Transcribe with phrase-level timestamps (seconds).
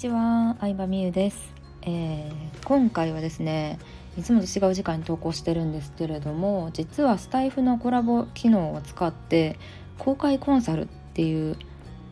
[0.00, 3.78] ちは、相葉美優です、えー、今回はですね
[4.16, 9.58] いつもと違う時間に投稿してるんですけれども実はスタイフのコラボ機能を使って
[9.98, 11.58] 公開コンサルっていう、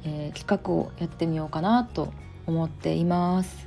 [0.04, 2.12] えー、企画をやってみようかなと
[2.46, 3.66] 思っています。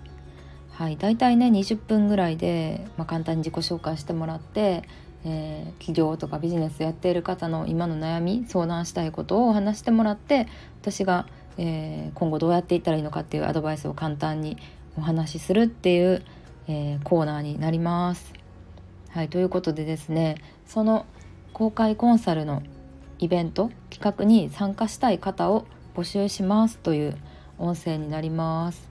[0.70, 4.84] はい、大体ね20分ぐらいで、まあ、簡単に自己紹介してもらって、
[5.26, 10.48] えー、企業とかビジネスやっている方の今の悩み相談したいことを話してもらって
[10.80, 11.26] 私が
[11.64, 14.58] えー、今後どうやっていったらいいのかっていうアドバイスを簡単に
[14.98, 16.24] お話しするっていう、
[16.68, 18.34] えー、コーナーになります。
[19.10, 21.06] はいということでですねその
[21.54, 22.64] 公開コンサルの
[23.20, 27.18] イベント企画に参加したい方を募集しますという
[27.60, 28.90] 音声になります。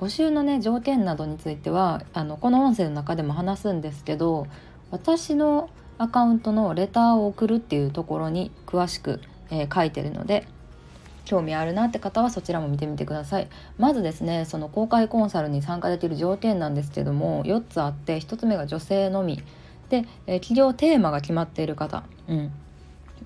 [0.00, 4.46] 募集のね条件などについてはあのこの音声の中でも話すんですけど
[4.92, 5.68] 私の
[5.98, 10.46] アカウントのレターを送るっていうところに詳しく、えー、書いてるので
[11.28, 13.48] 興味あるなって方はそちらも見てみてください。
[13.76, 19.42] まずですねその公開コンサルに参加できる条件なんですけども4つあって1つ目が女性のみ。
[19.90, 22.52] で、えー、企業テーマが決まっている方、うん、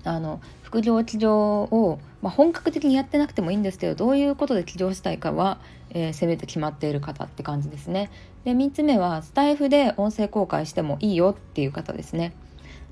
[0.03, 5.59] あの副業起業を、まあ、本格的にやってなくてもいいんですけどどういうことで起業したいかは、
[5.91, 8.09] えー、せめて決まっている方って感じですね。
[8.43, 12.33] で3つ目はスタイフで音声公開してもいいよっていう方ですね。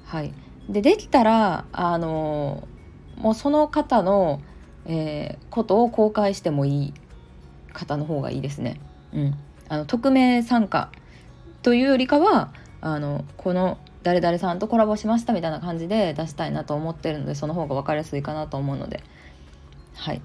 [0.05, 0.33] はい。
[0.69, 2.67] でできたらあの
[3.17, 4.41] もうその方の
[4.85, 6.93] えー、ことを公開してもいい
[7.73, 8.79] 方の方がいいですね。
[9.13, 9.35] うん、
[9.69, 10.89] あの匿名参加
[11.61, 12.51] というよりかは
[12.81, 19.03] あのこの誰々さんとコラボしましたみたいな感じで出したいなと思ってるのでその方が分かりやすいかなと思うので。
[19.95, 20.21] はい。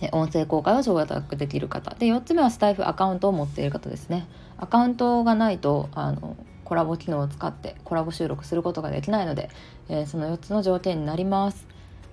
[0.00, 1.94] で音声公開を承諾できる方。
[1.94, 4.26] で4つ目はスタイフアカウントを持っている方ですね。
[4.58, 9.50] アカウントがないとあのコラボ機能を使ってコラボ収録することができないので、
[9.88, 11.66] えー、その4つの条件になります。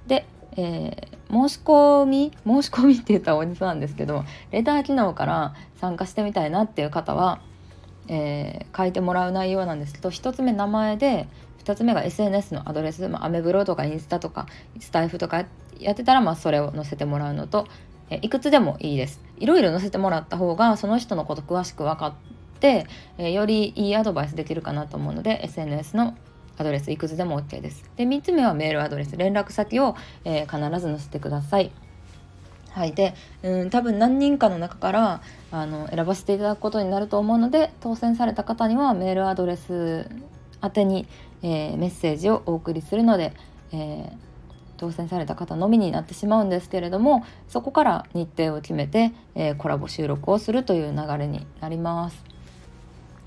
[0.08, 7.42] でえー、申し込み申し込みって言ったら大げさなんですけどレター機能から参加してみたいなっていう方は、
[8.08, 11.28] えー、書いてもらう内容なんですけど1つ目名前で
[11.64, 14.48] 2つ目が SNS のアドレス、まあ、アメブロとかインスタとか
[14.80, 15.46] スタイフとか
[15.80, 17.68] やってたら、まあ、それを載せてもらうのと、
[18.10, 19.22] えいくつでもいいです。
[19.38, 22.14] いろいろ載せてもらった方がその人のこと詳しく分かっ
[22.60, 22.86] て、
[23.18, 26.16] えよりいいアドバイスできるかなと思うので SNS の
[26.58, 27.90] アドレスいくつでも OK です。
[27.96, 31.72] で3つ目はメールアドレス連絡先を、えー、必ず載せてください。
[32.74, 35.22] はい、でうん多分何人かの中から
[35.52, 40.10] あの選ばせていただくことになると思うので当選された方にはメールアドレス
[40.64, 41.08] 宛てに、
[41.44, 43.34] えー、メッセージをお送りするので、
[43.72, 44.12] えー、
[44.78, 52.33] 当選された方のみになってしまうんですけれどもそこから日程を決めて、えー、コラボ収録をするという流れになります。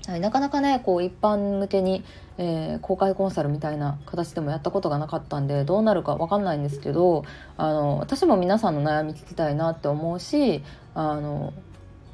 [0.07, 2.01] はい、なかなかねこう一般向けに、
[2.37, 7.25] えー、公開コンサルみたいな形でもやったことがなかったんでどうなるか分かんないんですけど
[7.57, 10.63] あの私も皆さんの悩み聞きたいなって思うし
[10.95, 11.53] あの、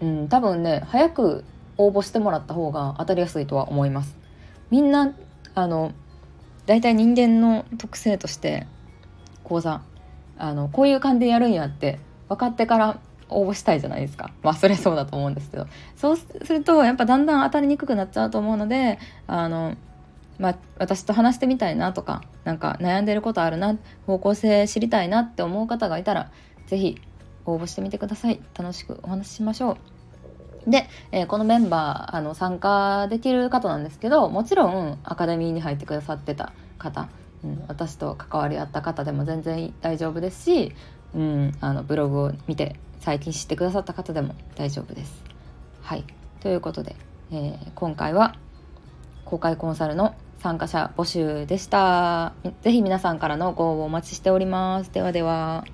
[0.01, 1.43] うん、多分ね早く
[1.77, 4.17] 応募してもらった方が当たりやすいとは思います。
[4.71, 5.13] みんな
[5.53, 5.91] あの
[6.65, 8.65] 大体人間の特性として
[9.43, 9.81] 講座
[10.39, 12.99] あのこういう感じでやるんやって分かってから
[13.33, 14.31] 応募したいじゃないですか。
[14.41, 15.67] まあそれそうだと思うんですけど。
[15.95, 19.75] そうするとやっぱだんだん当たりにくくなっちゃうと思うのであの
[20.39, 23.77] まあ、私と話してみたいなとか何か悩んでることあるな
[24.07, 26.31] 方向性知りたいなって思う方がいたら
[26.65, 26.99] 是非
[27.45, 28.41] 応募してみてください。
[28.57, 29.77] 楽しくお話ししましょ
[30.67, 30.69] う。
[30.69, 37.09] で、えー、このメンバーあの参加できる方なんですけどもちろんアカデミーに入ってくださってた方、
[37.43, 40.73] うん、私と関わり合った方でも全然大丈夫ですし、
[41.15, 45.23] うん、あのブログを見て最近知ってくださった方でも大丈夫です。
[45.81, 46.03] はい
[46.39, 46.95] ということで、
[47.31, 48.35] えー、今回は
[49.25, 52.33] 公開コンサルの参加者募集でした。
[52.61, 54.91] ぜひ皆さんからのご応募お待ちしております。
[54.91, 55.65] ではでは。